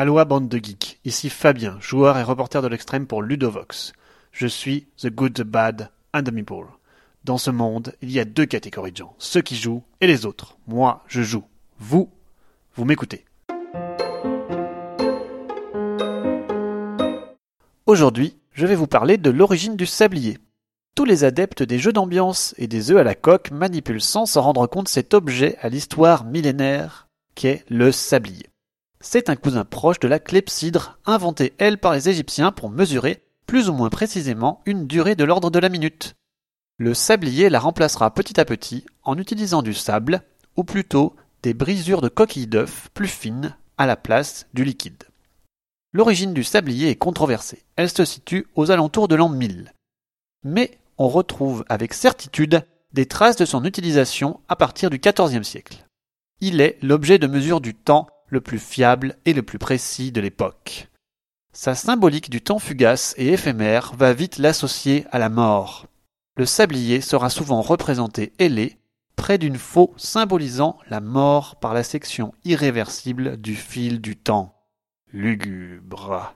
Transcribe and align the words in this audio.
Aloha 0.00 0.24
bande 0.24 0.48
de 0.48 0.58
geeks, 0.58 1.00
ici 1.04 1.28
Fabien, 1.28 1.76
joueur 1.80 2.18
et 2.18 2.22
reporter 2.22 2.62
de 2.62 2.68
l'extrême 2.68 3.08
pour 3.08 3.20
Ludovox. 3.20 3.92
Je 4.30 4.46
suis 4.46 4.86
The 4.96 5.08
Good, 5.08 5.34
The 5.34 5.42
Bad 5.42 5.90
and 6.14 6.22
The 6.22 6.30
Meeple. 6.30 6.68
Dans 7.24 7.36
ce 7.36 7.50
monde, 7.50 7.96
il 8.00 8.12
y 8.12 8.20
a 8.20 8.24
deux 8.24 8.46
catégories 8.46 8.92
de 8.92 8.98
gens, 8.98 9.16
ceux 9.18 9.42
qui 9.42 9.56
jouent 9.56 9.82
et 10.00 10.06
les 10.06 10.24
autres. 10.24 10.56
Moi, 10.68 11.02
je 11.08 11.22
joue. 11.22 11.42
Vous, 11.80 12.12
vous 12.76 12.84
m'écoutez. 12.84 13.24
Aujourd'hui, 17.86 18.36
je 18.52 18.66
vais 18.66 18.76
vous 18.76 18.86
parler 18.86 19.16
de 19.16 19.30
l'origine 19.30 19.74
du 19.74 19.86
sablier. 19.86 20.38
Tous 20.94 21.06
les 21.06 21.24
adeptes 21.24 21.64
des 21.64 21.80
jeux 21.80 21.92
d'ambiance 21.92 22.54
et 22.56 22.68
des 22.68 22.92
œufs 22.92 22.98
à 22.98 23.02
la 23.02 23.16
coque 23.16 23.50
manipulent 23.50 24.00
sans 24.00 24.26
s'en 24.26 24.42
rendre 24.42 24.68
compte 24.68 24.86
cet 24.86 25.12
objet 25.12 25.56
à 25.60 25.68
l'histoire 25.68 26.24
millénaire 26.24 27.08
qu'est 27.34 27.64
le 27.68 27.90
sablier. 27.90 28.46
C'est 29.00 29.30
un 29.30 29.36
cousin 29.36 29.64
proche 29.64 30.00
de 30.00 30.08
la 30.08 30.18
clepsydre, 30.18 30.98
inventée 31.06 31.54
elle 31.58 31.78
par 31.78 31.92
les 31.92 32.08
Égyptiens 32.08 32.50
pour 32.50 32.68
mesurer, 32.68 33.22
plus 33.46 33.68
ou 33.68 33.72
moins 33.72 33.90
précisément, 33.90 34.60
une 34.66 34.86
durée 34.86 35.14
de 35.14 35.24
l'ordre 35.24 35.50
de 35.50 35.58
la 35.58 35.68
minute. 35.68 36.14
Le 36.78 36.94
sablier 36.94 37.48
la 37.48 37.60
remplacera 37.60 38.12
petit 38.12 38.40
à 38.40 38.44
petit 38.44 38.84
en 39.04 39.18
utilisant 39.18 39.62
du 39.62 39.74
sable, 39.74 40.22
ou 40.56 40.64
plutôt 40.64 41.14
des 41.42 41.54
brisures 41.54 42.00
de 42.00 42.08
coquilles 42.08 42.48
d'œufs 42.48 42.88
plus 42.92 43.08
fines, 43.08 43.56
à 43.76 43.86
la 43.86 43.96
place 43.96 44.46
du 44.54 44.64
liquide. 44.64 45.04
L'origine 45.92 46.34
du 46.34 46.44
sablier 46.44 46.90
est 46.90 46.96
controversée. 46.96 47.62
Elle 47.76 47.88
se 47.88 48.04
situe 48.04 48.46
aux 48.56 48.70
alentours 48.70 49.08
de 49.08 49.14
l'an 49.14 49.28
1000. 49.28 49.72
Mais 50.44 50.78
on 50.98 51.08
retrouve 51.08 51.64
avec 51.68 51.94
certitude 51.94 52.62
des 52.92 53.06
traces 53.06 53.36
de 53.36 53.44
son 53.44 53.64
utilisation 53.64 54.40
à 54.48 54.56
partir 54.56 54.90
du 54.90 54.98
XIVe 54.98 55.42
siècle. 55.44 55.86
Il 56.40 56.60
est 56.60 56.78
l'objet 56.82 57.18
de 57.18 57.26
mesure 57.26 57.60
du 57.60 57.74
temps 57.74 58.08
le 58.28 58.40
plus 58.40 58.58
fiable 58.58 59.16
et 59.24 59.32
le 59.32 59.42
plus 59.42 59.58
précis 59.58 60.12
de 60.12 60.20
l'époque. 60.20 60.88
Sa 61.52 61.74
symbolique 61.74 62.30
du 62.30 62.40
temps 62.40 62.58
fugace 62.58 63.14
et 63.16 63.32
éphémère 63.32 63.94
va 63.96 64.12
vite 64.12 64.38
l'associer 64.38 65.06
à 65.10 65.18
la 65.18 65.28
mort. 65.28 65.86
Le 66.36 66.46
sablier 66.46 67.00
sera 67.00 67.30
souvent 67.30 67.62
représenté 67.62 68.32
ailé, 68.38 68.78
près 69.16 69.38
d'une 69.38 69.58
faux 69.58 69.92
symbolisant 69.96 70.78
la 70.88 71.00
mort 71.00 71.56
par 71.56 71.74
la 71.74 71.82
section 71.82 72.32
irréversible 72.44 73.38
du 73.38 73.56
fil 73.56 74.00
du 74.00 74.16
temps. 74.16 74.54
Lugubre. 75.12 76.34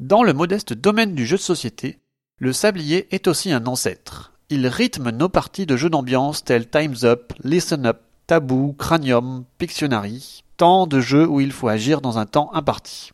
Dans 0.00 0.24
le 0.24 0.32
modeste 0.32 0.72
domaine 0.72 1.14
du 1.14 1.24
jeu 1.24 1.36
de 1.36 1.42
société, 1.42 2.00
le 2.38 2.52
sablier 2.52 3.14
est 3.14 3.28
aussi 3.28 3.52
un 3.52 3.64
ancêtre. 3.66 4.33
Il 4.50 4.66
rythme 4.66 5.10
nos 5.10 5.30
parties 5.30 5.64
de 5.64 5.76
jeux 5.76 5.88
d'ambiance 5.88 6.44
tels 6.44 6.68
Time's 6.68 7.04
Up, 7.04 7.32
Listen 7.42 7.86
Up, 7.86 8.02
Taboo, 8.26 8.74
Cranium, 8.74 9.44
Pictionary, 9.56 10.44
tant 10.58 10.86
de 10.86 11.00
jeux 11.00 11.26
où 11.26 11.40
il 11.40 11.50
faut 11.50 11.68
agir 11.68 12.02
dans 12.02 12.18
un 12.18 12.26
temps 12.26 12.52
imparti. 12.52 13.12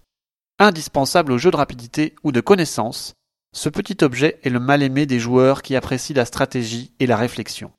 Indispensable 0.58 1.30
aux 1.30 1.38
jeux 1.38 1.52
de 1.52 1.56
rapidité 1.56 2.16
ou 2.24 2.32
de 2.32 2.40
connaissance, 2.40 3.14
ce 3.52 3.68
petit 3.68 4.04
objet 4.04 4.40
est 4.42 4.50
le 4.50 4.58
mal-aimé 4.58 5.06
des 5.06 5.20
joueurs 5.20 5.62
qui 5.62 5.76
apprécient 5.76 6.16
la 6.16 6.24
stratégie 6.24 6.90
et 6.98 7.06
la 7.06 7.16
réflexion. 7.16 7.70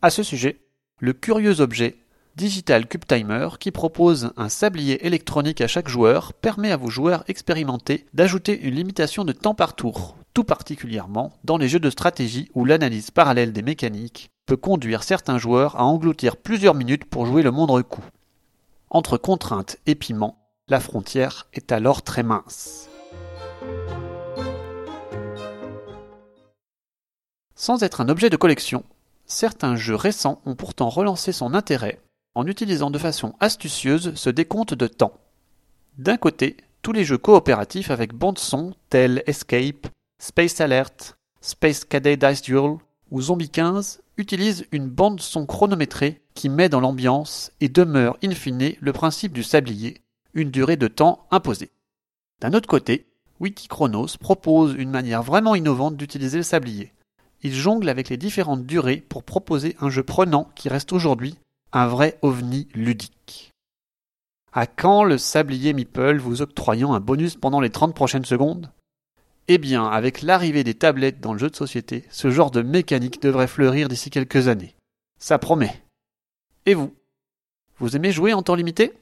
À 0.00 0.08
ce 0.08 0.22
sujet, 0.22 0.60
le 1.00 1.12
curieux 1.12 1.60
objet 1.60 1.98
Digital 2.40 2.86
Cube 2.86 3.04
Timer, 3.06 3.50
qui 3.60 3.70
propose 3.70 4.32
un 4.38 4.48
sablier 4.48 5.06
électronique 5.06 5.60
à 5.60 5.66
chaque 5.66 5.90
joueur, 5.90 6.32
permet 6.32 6.72
à 6.72 6.78
vos 6.78 6.88
joueurs 6.88 7.22
expérimentés 7.28 8.06
d'ajouter 8.14 8.58
une 8.58 8.76
limitation 8.76 9.26
de 9.26 9.32
temps 9.32 9.54
par 9.54 9.76
tour, 9.76 10.16
tout 10.32 10.44
particulièrement 10.44 11.34
dans 11.44 11.58
les 11.58 11.68
jeux 11.68 11.80
de 11.80 11.90
stratégie 11.90 12.48
où 12.54 12.64
l'analyse 12.64 13.10
parallèle 13.10 13.52
des 13.52 13.60
mécaniques 13.60 14.30
peut 14.46 14.56
conduire 14.56 15.02
certains 15.02 15.36
joueurs 15.36 15.76
à 15.76 15.84
engloutir 15.84 16.38
plusieurs 16.38 16.74
minutes 16.74 17.04
pour 17.04 17.26
jouer 17.26 17.42
le 17.42 17.50
moindre 17.50 17.82
coup. 17.82 18.04
Entre 18.88 19.18
contraintes 19.18 19.76
et 19.84 19.94
piment, 19.94 20.38
la 20.66 20.80
frontière 20.80 21.46
est 21.52 21.72
alors 21.72 22.00
très 22.00 22.22
mince. 22.22 22.88
Sans 27.54 27.82
être 27.82 28.00
un 28.00 28.08
objet 28.08 28.30
de 28.30 28.38
collection, 28.38 28.82
certains 29.26 29.76
jeux 29.76 29.94
récents 29.94 30.40
ont 30.46 30.54
pourtant 30.54 30.88
relancé 30.88 31.32
son 31.32 31.52
intérêt 31.52 32.00
en 32.34 32.46
utilisant 32.46 32.90
de 32.90 32.98
façon 32.98 33.34
astucieuse 33.40 34.14
ce 34.14 34.30
décompte 34.30 34.74
de 34.74 34.86
temps. 34.86 35.14
D'un 35.98 36.16
côté, 36.16 36.56
tous 36.82 36.92
les 36.92 37.04
jeux 37.04 37.18
coopératifs 37.18 37.90
avec 37.90 38.14
bande 38.14 38.38
son 38.38 38.74
tels 38.88 39.22
Escape, 39.26 39.88
Space 40.18 40.60
Alert, 40.60 41.18
Space 41.40 41.84
Cadet 41.84 42.16
Dice 42.16 42.42
Duel 42.42 42.76
ou 43.10 43.20
Zombie 43.20 43.50
15 43.50 44.02
utilisent 44.16 44.66
une 44.72 44.88
bande 44.88 45.20
son 45.20 45.46
chronométrée 45.46 46.20
qui 46.34 46.48
met 46.48 46.68
dans 46.68 46.80
l'ambiance 46.80 47.52
et 47.60 47.68
demeure 47.68 48.16
in 48.22 48.30
fine 48.32 48.74
le 48.80 48.92
principe 48.92 49.32
du 49.32 49.42
sablier, 49.42 50.02
une 50.34 50.50
durée 50.50 50.76
de 50.76 50.88
temps 50.88 51.26
imposée. 51.30 51.70
D'un 52.40 52.54
autre 52.54 52.68
côté, 52.68 53.06
Wikichronos 53.40 54.18
propose 54.18 54.74
une 54.74 54.90
manière 54.90 55.22
vraiment 55.22 55.54
innovante 55.54 55.96
d'utiliser 55.96 56.38
le 56.38 56.44
sablier. 56.44 56.92
Il 57.42 57.54
jongle 57.54 57.88
avec 57.88 58.10
les 58.10 58.18
différentes 58.18 58.66
durées 58.66 59.02
pour 59.08 59.22
proposer 59.22 59.76
un 59.80 59.88
jeu 59.88 60.02
prenant 60.02 60.50
qui 60.54 60.68
reste 60.68 60.92
aujourd'hui 60.92 61.36
un 61.72 61.86
vrai 61.86 62.18
ovni 62.22 62.68
ludique. 62.74 63.50
À 64.52 64.66
quand 64.66 65.04
le 65.04 65.18
sablier 65.18 65.72
Meeple 65.72 66.18
vous 66.18 66.42
octroyant 66.42 66.92
un 66.94 67.00
bonus 67.00 67.36
pendant 67.36 67.60
les 67.60 67.70
30 67.70 67.94
prochaines 67.94 68.24
secondes? 68.24 68.70
Eh 69.46 69.58
bien, 69.58 69.86
avec 69.86 70.22
l'arrivée 70.22 70.64
des 70.64 70.74
tablettes 70.74 71.20
dans 71.20 71.32
le 71.32 71.38
jeu 71.38 71.50
de 71.50 71.56
société, 71.56 72.04
ce 72.10 72.30
genre 72.30 72.50
de 72.50 72.62
mécanique 72.62 73.22
devrait 73.22 73.46
fleurir 73.46 73.88
d'ici 73.88 74.10
quelques 74.10 74.48
années. 74.48 74.74
Ça 75.18 75.38
promet. 75.38 75.82
Et 76.66 76.74
vous? 76.74 76.94
Vous 77.78 77.96
aimez 77.96 78.12
jouer 78.12 78.32
en 78.32 78.42
temps 78.42 78.54
limité? 78.54 78.92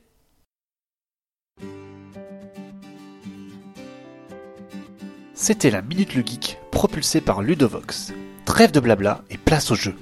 C'était 5.34 5.70
la 5.70 5.82
Minute 5.82 6.14
le 6.14 6.24
propulsée 6.70 7.20
par 7.20 7.42
Ludovox. 7.42 8.12
Trêve 8.44 8.72
de 8.72 8.80
blabla 8.80 9.22
et 9.30 9.38
place 9.38 9.70
au 9.70 9.74
jeu. 9.74 9.94